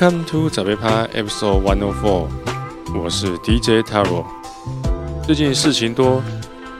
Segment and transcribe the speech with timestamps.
[0.00, 2.26] Welcome to 早杯趴 Episode One O Four，
[2.98, 4.24] 我是 DJ Taro。
[5.26, 6.22] 最近事情多，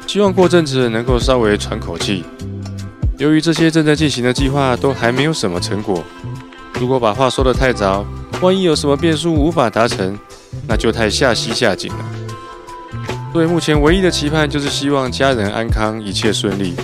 [0.06, 2.25] 希望过阵子能够稍微喘口气。
[3.19, 6.02] 由于这些正在进行的计划都还没有什么成果，
[6.80, 8.06] 如果把话说得太早，
[8.41, 10.19] 万一有什么变数无法达成，
[10.66, 12.05] 那就太下西下井了。
[13.34, 16.75] 所以目前唯一的期盼就是希望家人安康，一切顺利。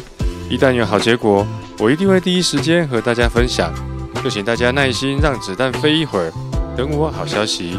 [0.50, 1.46] 一旦有好结果，
[1.78, 3.72] 我一定会第一时间和大家分享。
[4.26, 6.32] 就请大家耐心让子弹飞一会儿，
[6.76, 7.78] 等我好消息。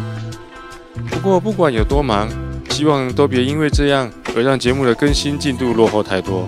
[1.12, 2.30] 不过不管有多忙，
[2.70, 6.48] 希望都别因为这样而让节目的更新进度落后太多，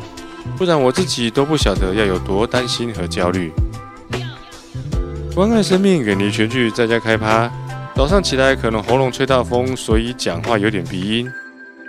[0.58, 3.52] 不然我自己都不晓得要有多担心和焦虑。
[5.36, 7.52] 关爱生命，远离群聚，在家开趴。
[7.94, 11.30] 早上起来可能喉咙吹到风，所以讲话有点鼻音，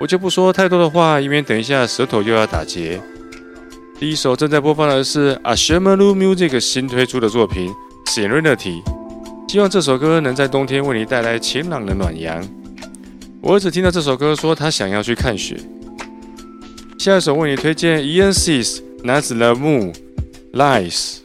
[0.00, 3.00] 我就不说太多的话，以免等一下舌头又要打结。
[4.00, 7.72] 第一首正在播放的是 Ashamaru Music 新推出的作品。
[8.10, 8.82] Serenity，
[9.46, 12.44] 希望这首歌能在冬天为你带来晴朗的暖阳。
[13.40, 15.56] 我儿子听到这首歌说他想要去看雪。
[16.98, 19.94] 下一首为你推荐，Ensis 男子的 Moon
[20.52, 21.18] Lies。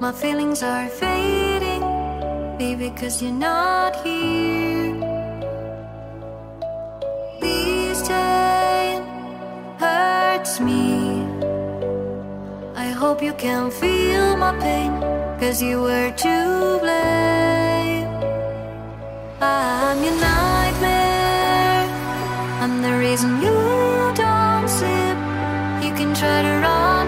[0.00, 1.82] My feelings are fading,
[2.56, 4.94] baby, cause you're not here.
[7.38, 9.00] These days
[9.78, 11.26] hurts me.
[12.74, 14.90] I hope you can feel my pain,
[15.38, 18.08] cause you were to blame.
[19.42, 21.84] I'm your nightmare,
[22.62, 23.52] I'm the reason you
[24.14, 25.18] don't sleep.
[25.84, 26.99] You can try to run.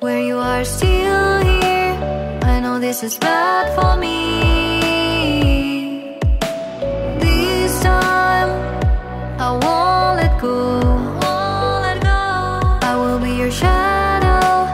[0.00, 1.96] Where you are still here
[2.42, 4.16] I know this is bad for me.
[7.20, 8.50] This time
[9.46, 10.80] I won't let go.
[12.90, 14.68] I will be your shadow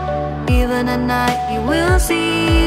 [0.53, 2.66] Even at night you will see.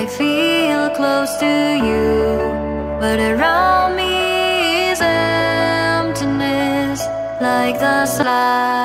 [0.00, 1.54] I feel close to
[1.88, 2.38] you,
[3.00, 7.00] but around me is emptiness
[7.40, 8.77] like the slide.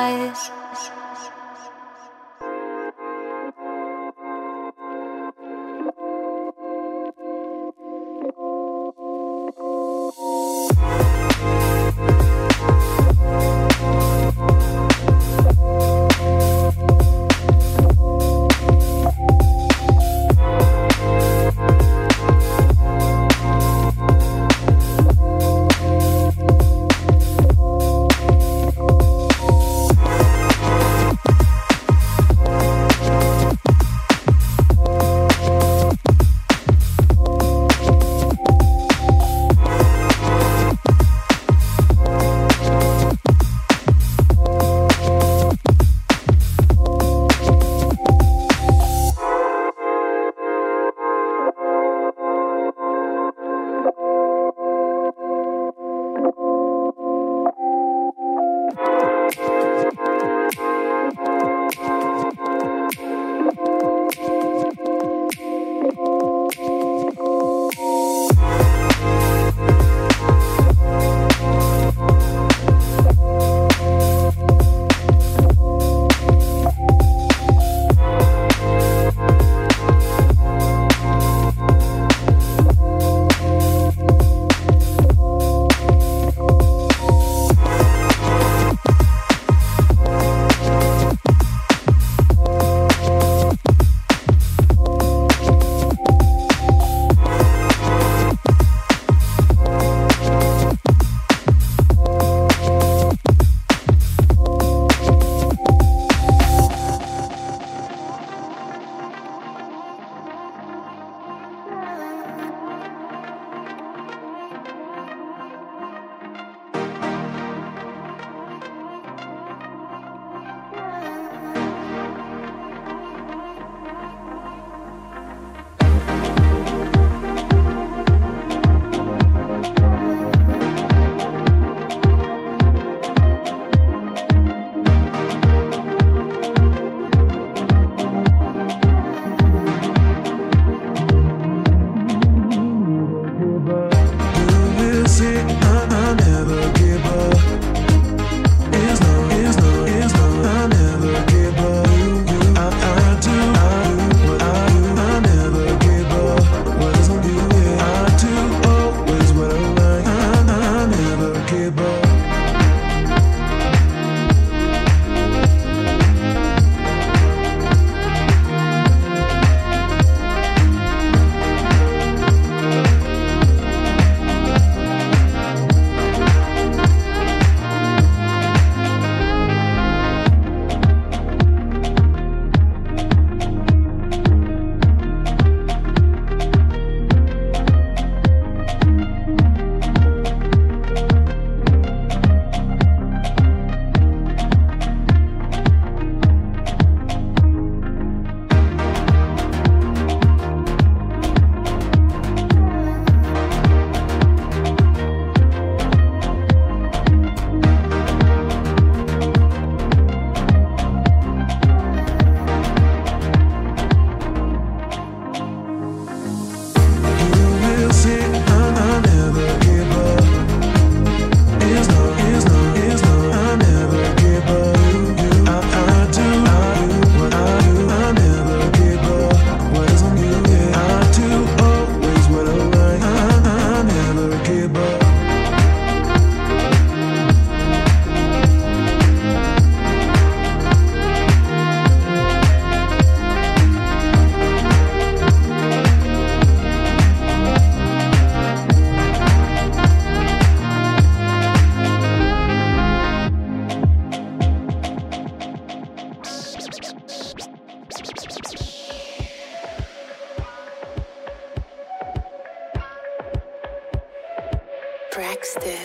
[265.44, 265.76] Braxton.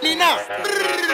[0.00, 1.07] Nina.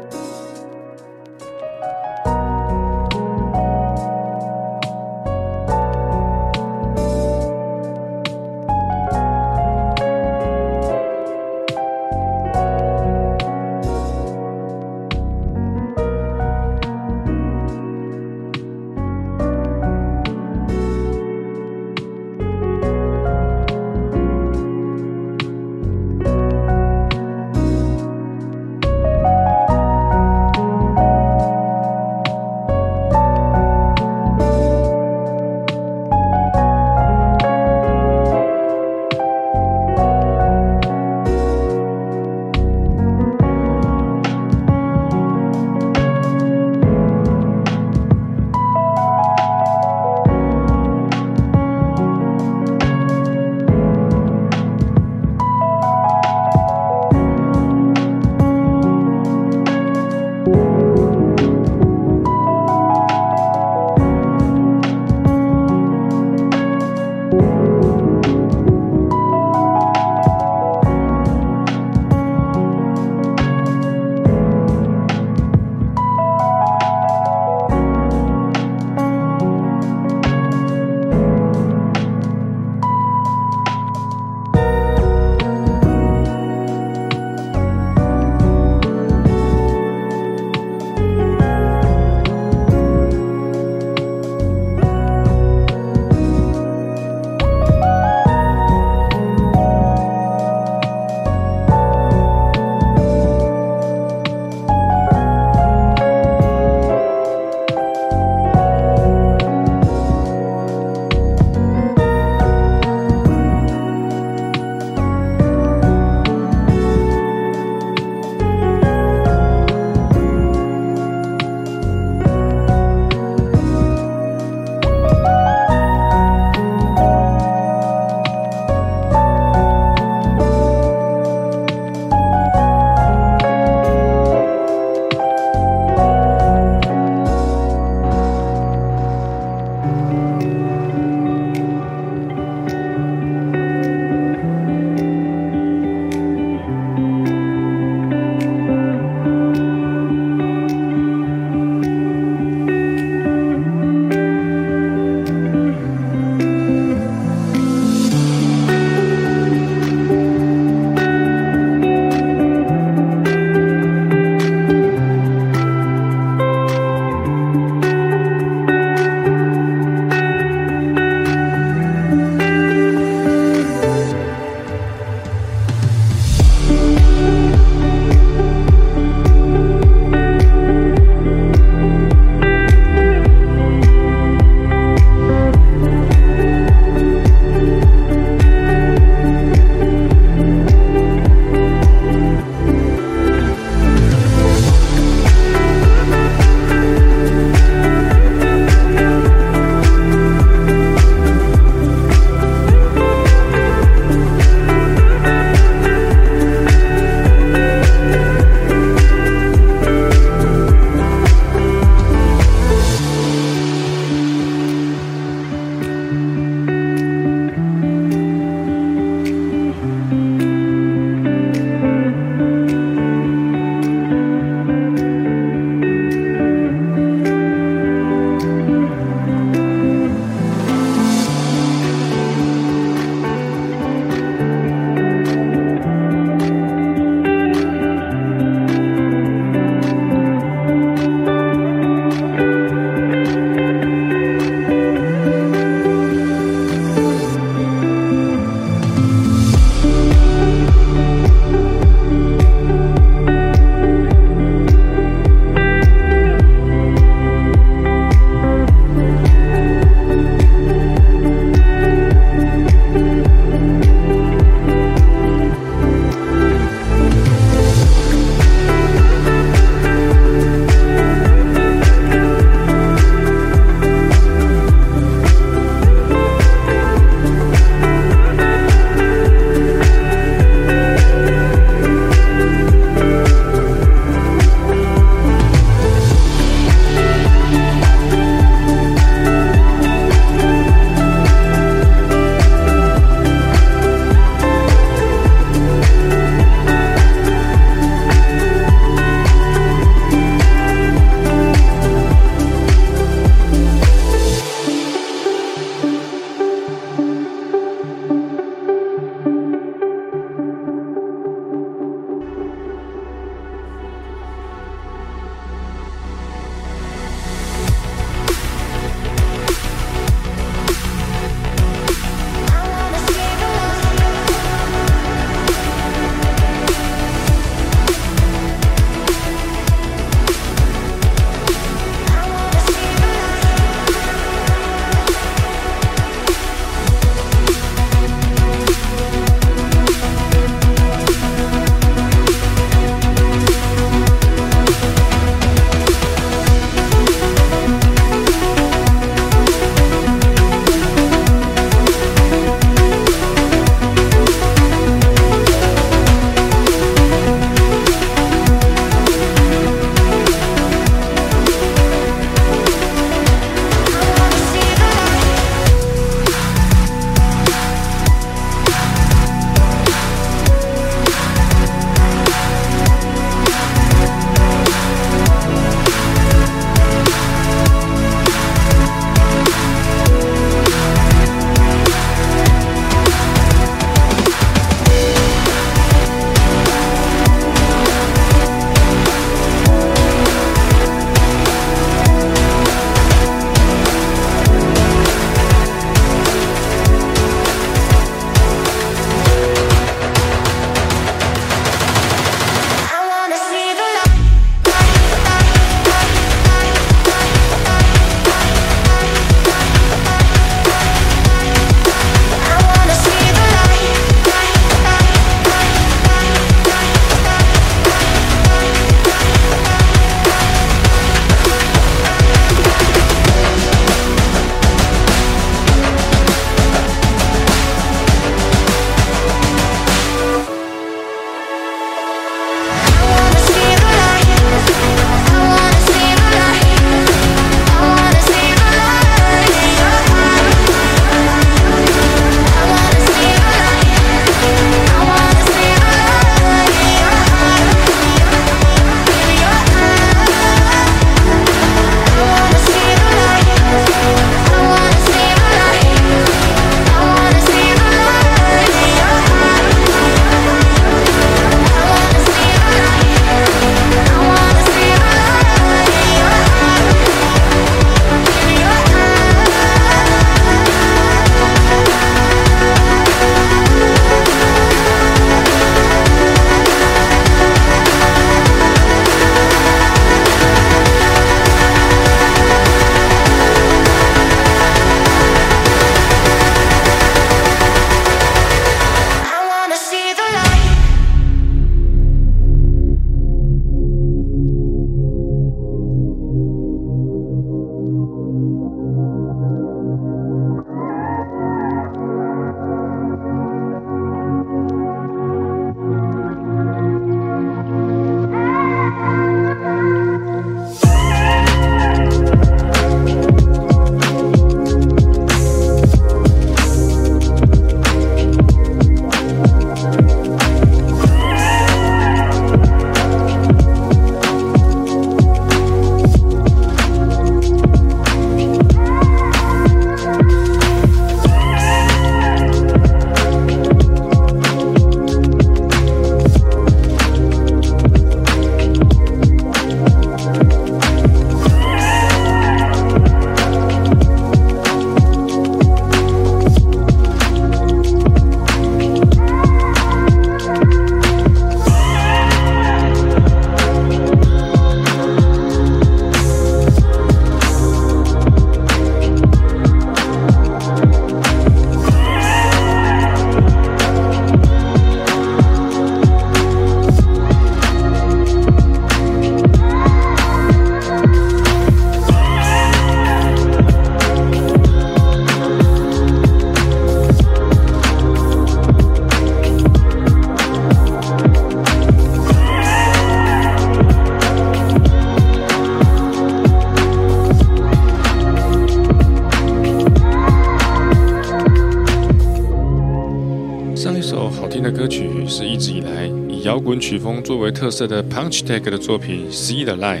[596.88, 600.00] 曲风作为特色的 Punchtech 的作品《See the Light》。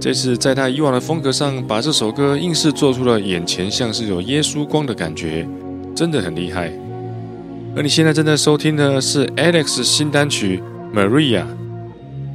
[0.00, 5.46] 这次在他以往的风格上，把这首歌硬是做出了眼前像是有耶稣光的感觉，
[5.94, 6.72] 真的很厉害。
[7.76, 10.62] 而你现在正在收听的是 Alex 新单曲
[10.98, 11.42] 《Maria》。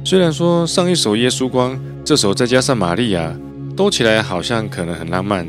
[0.04, 3.36] 虽然说上一首《耶稣光》，这首再加上玛利亚，
[3.76, 5.44] 都起来好像可能很浪漫，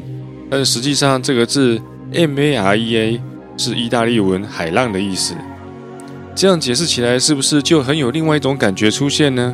[0.50, 1.80] 但实际上这个字
[2.14, 3.22] M A R E A
[3.56, 5.36] 是意大利文“海浪”的意思。
[6.36, 9.54] 这样解释起来，是不是就很有另外一种感觉出现呢？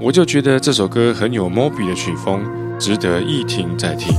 [0.00, 2.42] 我就觉得这首歌很有 Moby 的曲风，
[2.78, 4.12] 值得一听再听。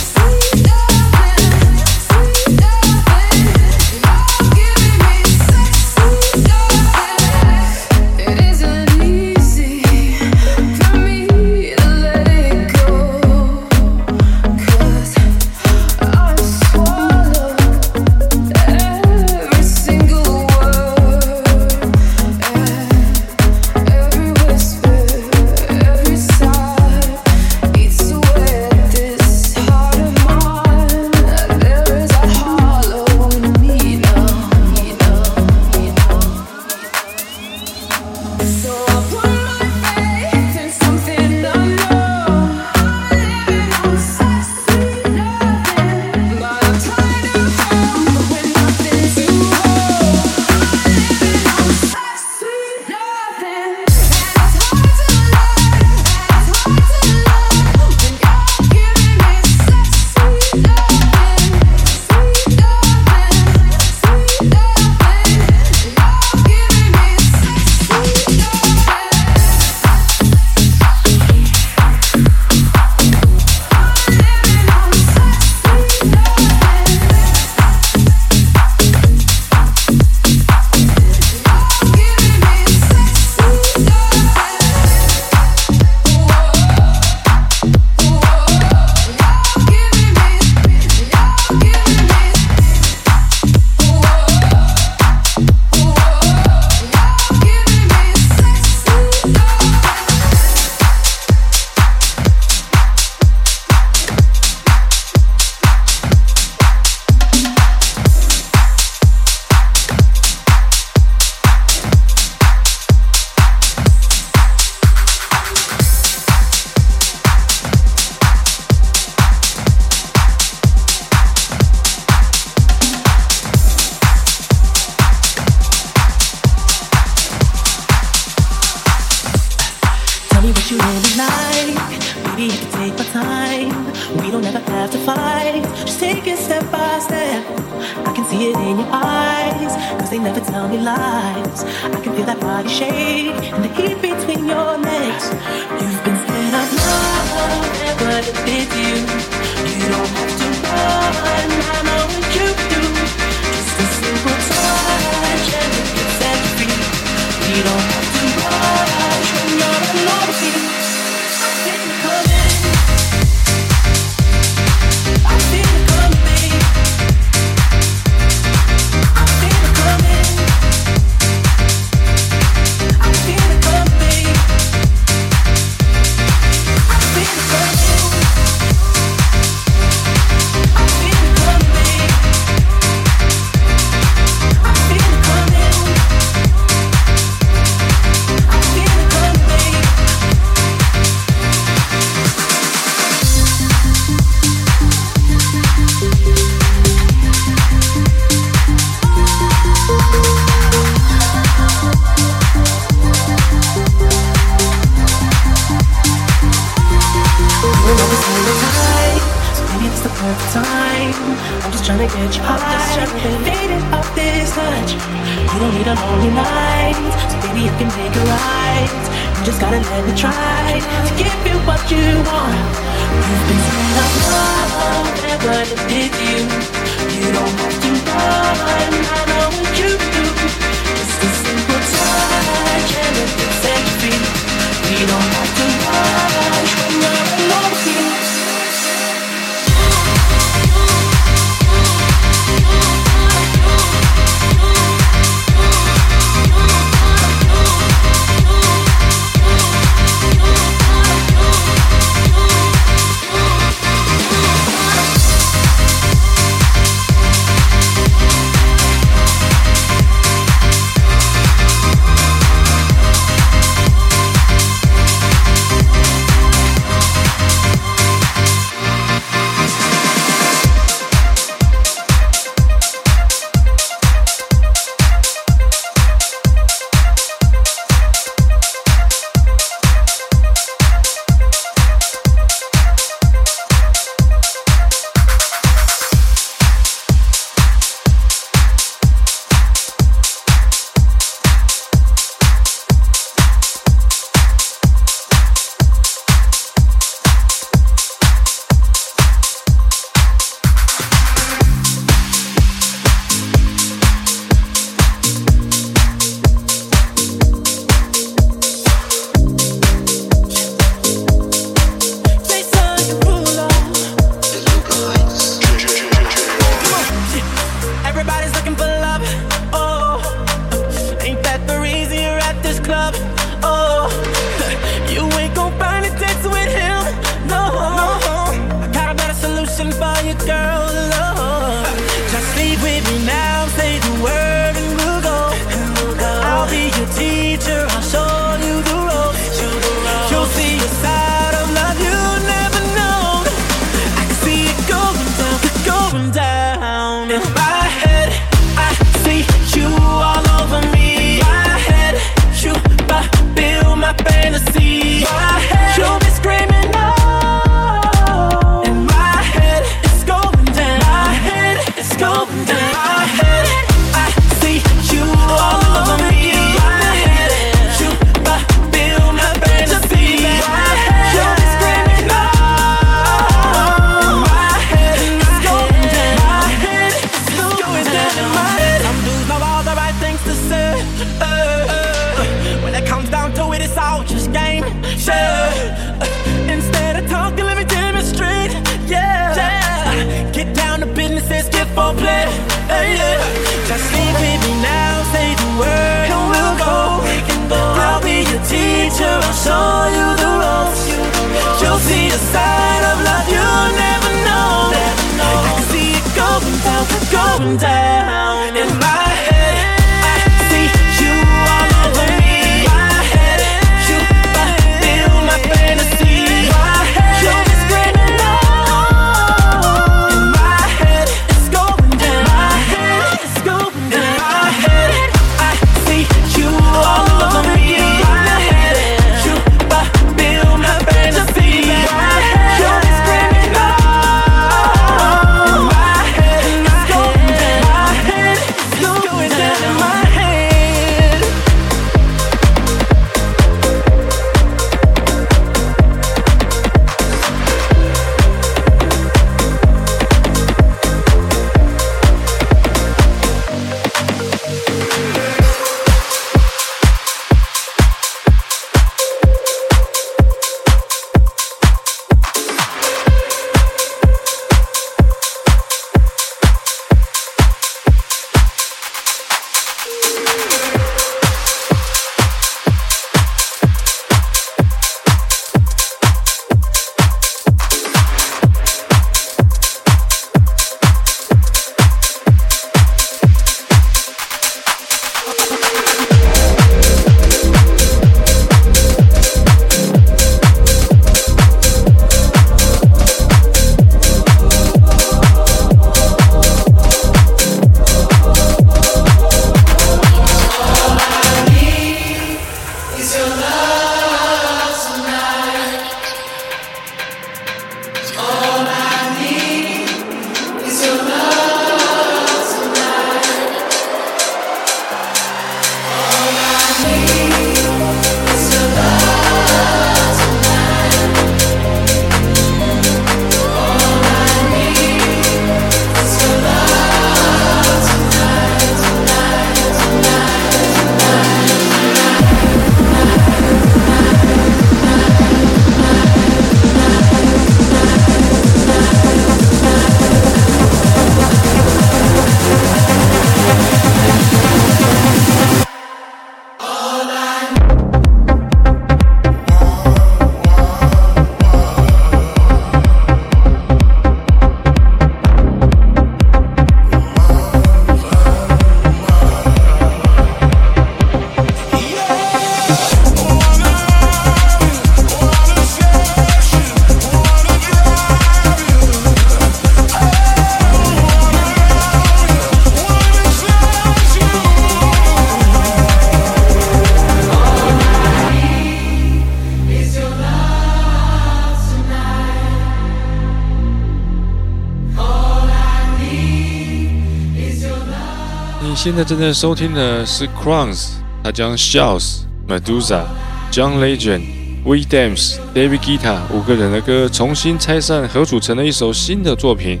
[589.04, 591.08] 现在正在收听的是 Crowns，
[591.42, 593.24] 他将 s h o u s、Medusa、
[593.70, 594.40] John Legend、
[594.82, 600.00] We Dams、David Guetta 五个人的歌重新拆散合组成了一首新的作品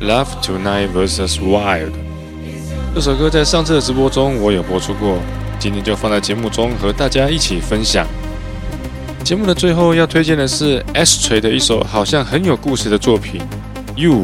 [0.06, 1.88] 《Love Tonight vs Wild》。
[2.94, 5.18] 这首歌在上次的直播中我有播出过，
[5.58, 8.06] 今天就放在节目中和大家一起分享。
[9.24, 13.40] 节目的最后要推荐的是 Ashtray 的一首好像很有故事的作品
[14.00, 14.22] 《You》。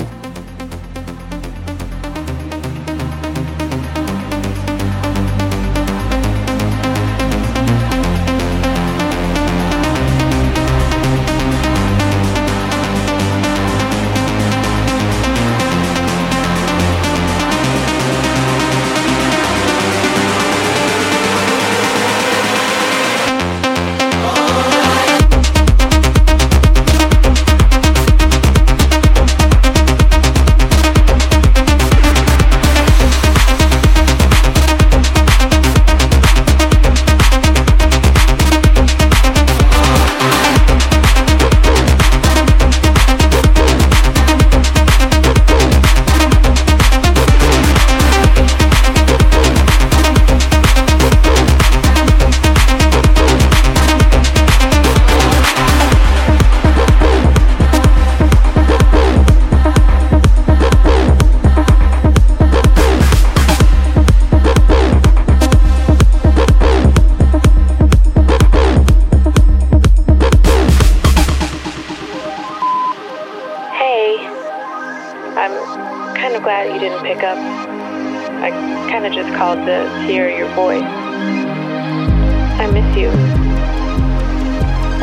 [76.81, 77.37] didn't pick up.
[77.37, 78.51] I
[78.91, 80.83] kind of just called to hear your voice.
[80.83, 83.11] I miss you.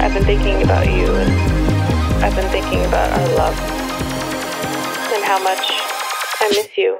[0.01, 1.31] I've been thinking about you, and
[2.23, 3.59] I've been thinking about our love
[5.13, 5.69] and how much
[6.41, 6.97] I miss you.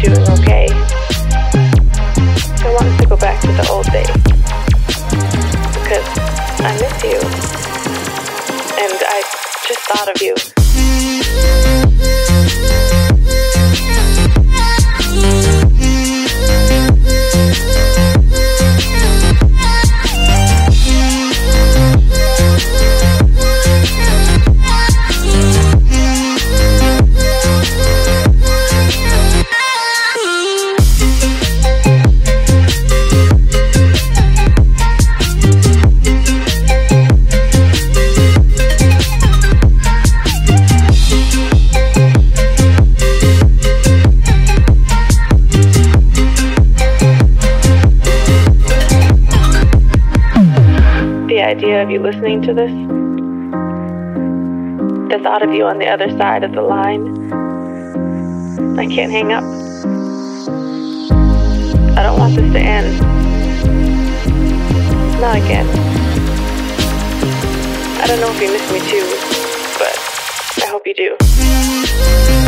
[0.00, 0.66] you're doing okay.
[2.60, 4.06] I want to go back to the old days
[5.74, 6.06] because
[6.60, 7.18] I miss you
[8.78, 9.22] and I
[9.66, 10.47] just thought of you.
[55.42, 57.32] Of you on the other side of the line.
[58.78, 59.44] I can't hang up.
[61.96, 63.00] I don't want this to end.
[65.20, 65.66] Not again.
[68.00, 69.06] I don't know if you miss me too,
[69.78, 69.96] but
[70.64, 72.47] I hope you do.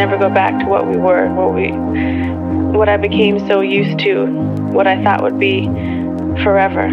[0.00, 1.72] Never go back to what we were, what we,
[2.72, 4.24] what I became so used to,
[4.72, 5.66] what I thought would be
[6.42, 6.88] forever.